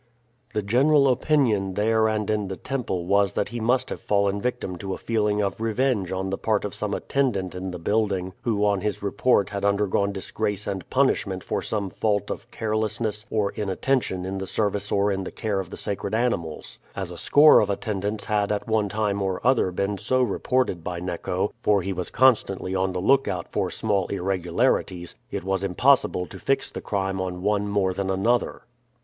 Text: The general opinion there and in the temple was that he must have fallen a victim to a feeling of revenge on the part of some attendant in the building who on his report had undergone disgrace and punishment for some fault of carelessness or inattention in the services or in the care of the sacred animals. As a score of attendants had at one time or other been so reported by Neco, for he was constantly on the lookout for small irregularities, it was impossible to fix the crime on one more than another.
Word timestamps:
The 0.53 0.63
general 0.63 1.07
opinion 1.09 1.75
there 1.75 2.07
and 2.07 2.27
in 2.27 2.47
the 2.47 2.55
temple 2.55 3.05
was 3.05 3.33
that 3.33 3.49
he 3.49 3.59
must 3.59 3.91
have 3.91 4.01
fallen 4.01 4.37
a 4.37 4.41
victim 4.41 4.75
to 4.79 4.95
a 4.95 4.97
feeling 4.97 5.43
of 5.43 5.61
revenge 5.61 6.11
on 6.11 6.31
the 6.31 6.39
part 6.39 6.65
of 6.65 6.73
some 6.73 6.95
attendant 6.95 7.53
in 7.53 7.69
the 7.69 7.77
building 7.77 8.33
who 8.41 8.65
on 8.65 8.81
his 8.81 9.03
report 9.03 9.51
had 9.51 9.63
undergone 9.63 10.11
disgrace 10.11 10.65
and 10.65 10.89
punishment 10.89 11.43
for 11.43 11.61
some 11.61 11.91
fault 11.91 12.31
of 12.31 12.49
carelessness 12.49 13.27
or 13.29 13.51
inattention 13.51 14.25
in 14.25 14.39
the 14.39 14.47
services 14.47 14.91
or 14.91 15.11
in 15.11 15.23
the 15.23 15.29
care 15.29 15.59
of 15.59 15.69
the 15.69 15.77
sacred 15.77 16.15
animals. 16.15 16.79
As 16.95 17.11
a 17.11 17.15
score 17.17 17.59
of 17.59 17.69
attendants 17.69 18.25
had 18.25 18.51
at 18.51 18.67
one 18.67 18.89
time 18.89 19.21
or 19.21 19.39
other 19.45 19.69
been 19.69 19.99
so 19.99 20.23
reported 20.23 20.83
by 20.83 20.99
Neco, 20.99 21.53
for 21.59 21.83
he 21.83 21.93
was 21.93 22.09
constantly 22.09 22.73
on 22.73 22.91
the 22.91 22.99
lookout 23.01 23.51
for 23.51 23.69
small 23.69 24.07
irregularities, 24.07 25.13
it 25.29 25.43
was 25.43 25.63
impossible 25.63 26.25
to 26.25 26.39
fix 26.39 26.71
the 26.71 26.81
crime 26.81 27.21
on 27.21 27.43
one 27.43 27.67
more 27.67 27.93
than 27.93 28.09
another. 28.09 28.63